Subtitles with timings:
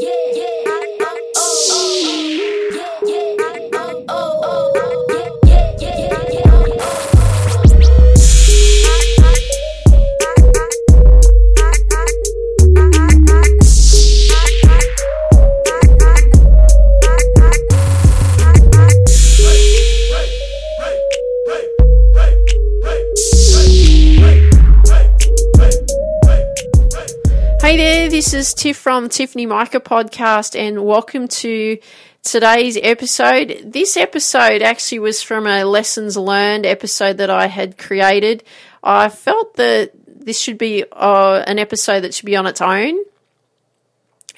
[0.00, 0.57] Yeah, yeah.
[27.68, 31.76] Hey there, this is Tiff from Tiffany Micah Podcast, and welcome to
[32.22, 33.60] today's episode.
[33.62, 38.42] This episode actually was from a lessons learned episode that I had created.
[38.82, 43.04] I felt that this should be uh, an episode that should be on its own.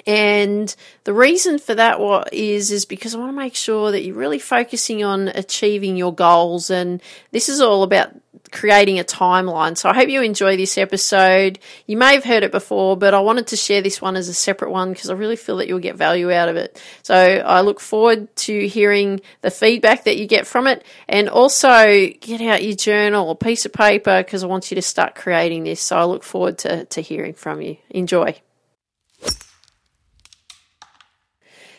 [0.07, 4.03] And the reason for that what is is because I want to make sure that
[4.03, 8.15] you're really focusing on achieving your goals and this is all about
[8.51, 9.77] creating a timeline.
[9.77, 11.59] So I hope you enjoy this episode.
[11.87, 14.35] You may have heard it before, but I wanted to share this one as a
[14.35, 16.81] separate one because I really feel that you'll get value out of it.
[17.03, 22.09] So I look forward to hearing the feedback that you get from it and also
[22.21, 25.65] get out your journal or piece of paper because I want you to start creating
[25.65, 25.81] this.
[25.81, 27.77] So I look forward to, to hearing from you.
[27.91, 28.41] Enjoy.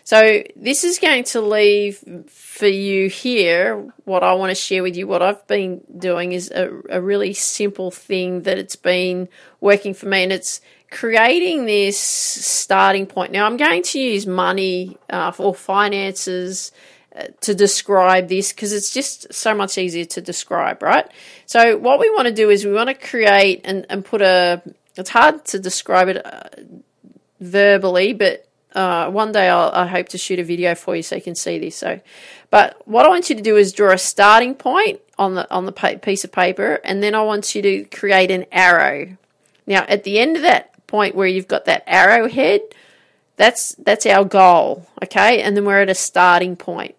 [0.04, 4.96] So this is going to leave for you here what I want to share with
[4.98, 5.08] you.
[5.08, 9.30] What I've been doing is a, a really simple thing that it's been
[9.60, 13.32] working for me, and it's creating this starting point.
[13.32, 16.72] Now I'm going to use money uh, or finances
[17.16, 21.10] uh, to describe this because it's just so much easier to describe, right?
[21.46, 24.62] So what we want to do is we want to create and, and put a.
[24.98, 26.50] It's hard to describe it uh,
[27.40, 31.16] verbally, but uh, one day I'll, I hope to shoot a video for you so
[31.16, 31.76] you can see this.
[31.76, 32.00] So,
[32.50, 35.66] but what I want you to do is draw a starting point on the on
[35.66, 39.18] the piece of paper, and then I want you to create an arrow.
[39.68, 42.62] Now, at the end of that point where you've got that arrowhead,
[43.36, 45.42] that's that's our goal, okay?
[45.42, 46.96] And then we're at a starting point.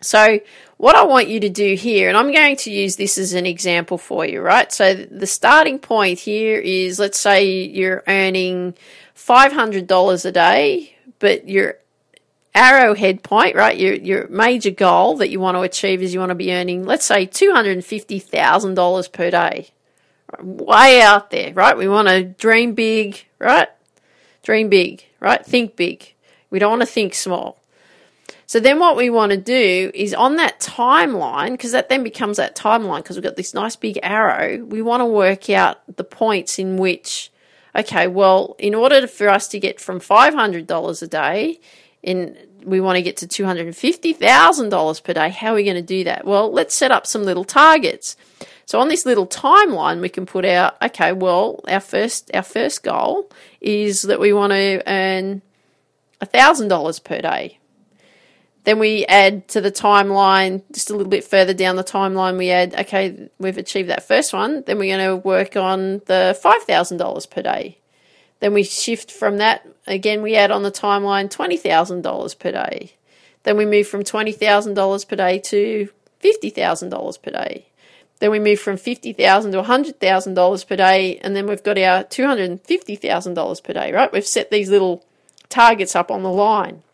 [0.00, 0.40] So,
[0.82, 3.46] what I want you to do here, and I'm going to use this as an
[3.46, 4.72] example for you, right?
[4.72, 8.74] So, the starting point here is let's say you're earning
[9.14, 11.76] $500 a day, but your
[12.52, 13.78] arrowhead point, right?
[13.78, 16.84] Your your major goal that you want to achieve is you want to be earning,
[16.84, 19.68] let's say, two hundred and fifty thousand dollars per day.
[20.40, 21.76] Way out there, right?
[21.76, 23.68] We want to dream big, right?
[24.42, 25.46] Dream big, right?
[25.46, 26.12] Think big.
[26.50, 27.61] We don't want to think small.
[28.46, 32.36] So then what we want to do is on that timeline, because that then becomes
[32.36, 36.04] that timeline, because we've got this nice big arrow, we want to work out the
[36.04, 37.30] points in which
[37.74, 41.60] okay, well, in order for us to get from $500 a day,
[42.02, 46.04] in we want to get to $250,000 per day, how are we going to do
[46.04, 46.24] that?
[46.24, 48.16] Well, let's set up some little targets.
[48.66, 52.84] So on this little timeline, we can put out, okay, well, our first our first
[52.84, 55.42] goal is that we want to earn
[56.20, 57.58] $1,000 per day.
[58.64, 62.50] Then we add to the timeline, just a little bit further down the timeline, we
[62.50, 64.62] add, okay, we've achieved that first one.
[64.62, 67.78] Then we're going to work on the $5,000 per day.
[68.38, 72.92] Then we shift from that, again, we add on the timeline $20,000 per day.
[73.42, 75.88] Then we move from $20,000 per day to
[76.22, 77.66] $50,000 per day.
[78.20, 83.64] Then we move from $50,000 to $100,000 per day, and then we've got our $250,000
[83.64, 84.12] per day, right?
[84.12, 85.04] We've set these little
[85.48, 86.84] targets up on the line.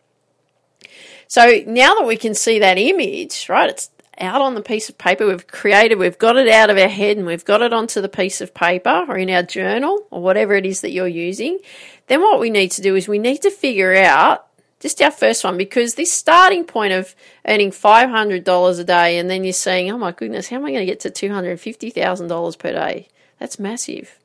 [1.29, 4.97] So now that we can see that image, right, it's out on the piece of
[4.97, 8.01] paper we've created, we've got it out of our head and we've got it onto
[8.01, 11.59] the piece of paper or in our journal or whatever it is that you're using,
[12.07, 14.47] then what we need to do is we need to figure out
[14.79, 17.15] just our first one because this starting point of
[17.47, 20.79] earning $500 a day and then you're saying, oh my goodness, how am I going
[20.79, 23.07] to get to $250,000 per day?
[23.37, 24.17] That's massive.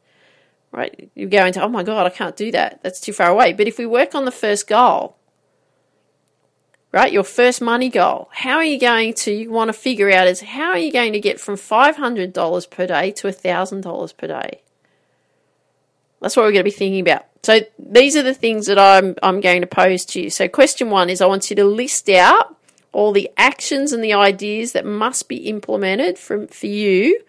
[0.72, 1.10] Right?
[1.14, 2.82] You go into, oh my God, I can't do that.
[2.82, 3.52] That's too far away.
[3.52, 5.18] But if we work on the first goal,
[6.94, 7.12] right?
[7.12, 8.28] Your first money goal.
[8.32, 11.12] How are you going to, you want to figure out is how are you going
[11.14, 14.60] to get from $500 per day to $1,000 per day?
[16.20, 17.24] That's what we're going to be thinking about.
[17.42, 20.30] So these are the things that I'm, I'm going to pose to you.
[20.30, 22.56] So question one is I want you to list out
[22.92, 27.20] all the actions and the ideas that must be implemented from, for you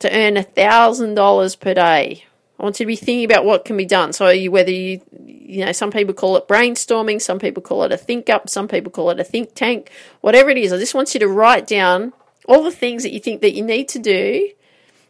[0.00, 2.24] to earn $1,000 per day.
[2.62, 4.12] I want you to be thinking about what can be done.
[4.12, 7.90] So you, whether you, you know, some people call it brainstorming, some people call it
[7.90, 10.72] a think up, some people call it a think tank, whatever it is.
[10.72, 12.12] I just want you to write down
[12.46, 14.48] all the things that you think that you need to do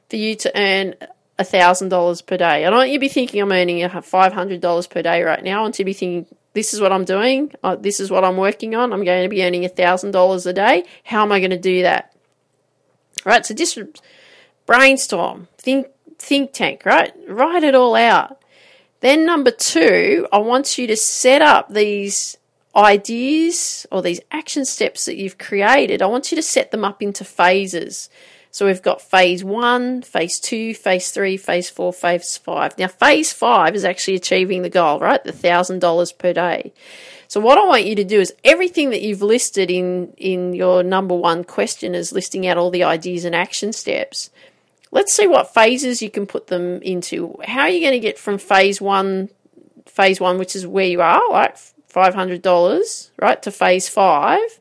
[0.08, 0.94] for you to earn
[1.38, 2.64] a thousand dollars per day.
[2.64, 5.44] I don't want you to be thinking I'm earning five hundred dollars per day right
[5.44, 5.58] now.
[5.58, 7.52] I want you to be thinking this is what I'm doing.
[7.62, 8.94] Uh, this is what I'm working on.
[8.94, 10.84] I'm going to be earning a thousand dollars a day.
[11.04, 12.16] How am I going to do that?
[13.26, 13.44] All right.
[13.44, 13.78] So just
[14.64, 15.88] brainstorm, think
[16.22, 17.12] think tank, right?
[17.28, 18.40] Write it all out.
[19.00, 22.36] Then, number two, I want you to set up these
[22.74, 26.00] ideas or these action steps that you've created.
[26.00, 28.08] I want you to set them up into phases.
[28.52, 32.78] So we've got phase one, phase two, phase three, phase four, phase five.
[32.78, 35.22] Now, phase five is actually achieving the goal, right?
[35.24, 36.72] The thousand dollars per day.
[37.28, 40.82] So what I want you to do is everything that you've listed in in your
[40.82, 44.30] number one question is listing out all the ideas and action steps.
[44.92, 47.36] Let's see what phases you can put them into.
[47.44, 49.30] How are you going to get from phase one,
[49.86, 51.56] phase one, which is where you are, like
[51.88, 54.60] five hundred dollars, right, to phase five,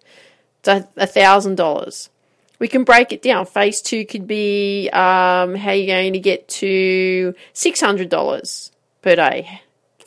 [0.64, 2.10] to a thousand dollars?
[2.58, 3.46] We can break it down.
[3.46, 8.72] Phase two could be um, how you're going to get to six hundred dollars
[9.04, 9.62] per day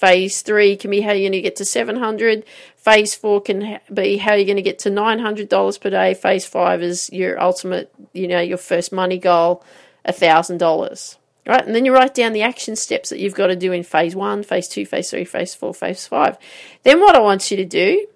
[0.04, 2.44] Phase three can be how you're going to get to 700.
[2.76, 6.12] Phase four can be how you're going to get to $900 per day.
[6.12, 9.64] Phase five is your ultimate, you know, your first money goal,
[10.06, 11.16] $1,000.
[11.46, 11.66] Right?
[11.66, 14.16] And then you write down the action steps that you've got to do in phase
[14.16, 16.38] one, phase two, phase three, phase four, phase five.
[16.84, 18.06] Then what I want you to do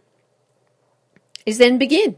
[1.44, 2.17] is then begin.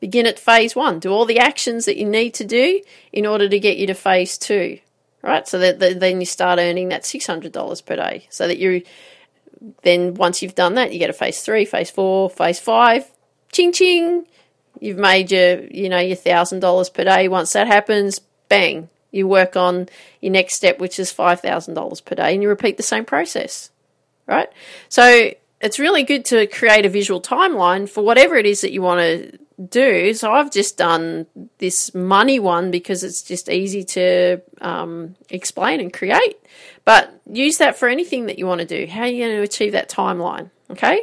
[0.00, 0.98] Begin at phase one.
[0.98, 2.80] Do all the actions that you need to do
[3.12, 4.78] in order to get you to phase two
[5.26, 5.46] right?
[5.46, 8.26] So that, that, then you start earning that six hundred dollars per day.
[8.30, 8.82] So that you
[9.82, 13.10] then once you've done that, you get a phase three, phase four, phase five,
[13.52, 14.26] ching ching.
[14.80, 17.28] You've made your you know your thousand dollars per day.
[17.28, 19.88] Once that happens, bang, you work on
[20.20, 23.04] your next step, which is five thousand dollars per day, and you repeat the same
[23.04, 23.70] process,
[24.26, 24.48] right?
[24.88, 28.82] So it's really good to create a visual timeline for whatever it is that you
[28.82, 30.12] want to do.
[30.12, 31.26] So I've just done
[31.58, 36.36] this money one because it's just easy to um, explain and create.
[36.84, 38.86] But use that for anything that you want to do.
[38.90, 40.50] How are you going to achieve that timeline?
[40.70, 41.00] Okay.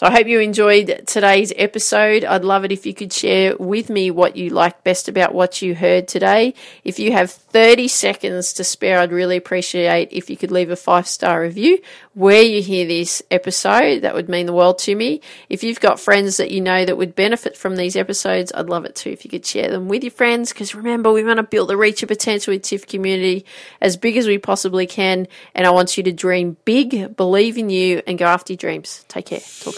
[0.00, 2.24] So I hope you enjoyed today's episode.
[2.24, 5.60] I'd love it if you could share with me what you liked best about what
[5.60, 6.54] you heard today.
[6.84, 10.76] If you have 30 seconds to spare, I'd really appreciate if you could leave a
[10.76, 11.80] five star review
[12.14, 14.00] where you hear this episode.
[14.00, 15.20] That would mean the world to me.
[15.50, 18.86] If you've got friends that you know that would benefit from these episodes, I'd love
[18.86, 21.42] it too if you could share them with your friends because remember, we want to
[21.42, 23.44] build the reach of potential with TIFF community
[23.82, 25.28] as big as we possibly can.
[25.54, 29.04] And I want you to dream big, believe in you, and go after your dreams.
[29.08, 29.40] Take care.
[29.60, 29.74] Talk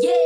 [0.00, 0.25] yeah.